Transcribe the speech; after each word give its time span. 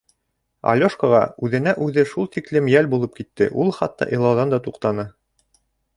Алёшкаға 0.71 1.19
үҙенә 1.47 1.75
үҙе 1.87 2.05
шул 2.13 2.29
тиклем 2.37 2.71
йәл 2.73 2.91
булып 2.95 3.15
китте, 3.21 3.49
ул 3.65 3.73
хатта 3.81 4.11
илауҙан 4.19 4.55
да 4.57 4.61
туҡтаны. 4.69 5.07